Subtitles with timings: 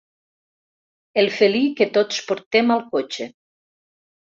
[1.23, 3.31] El felí que tots portem al cotxe.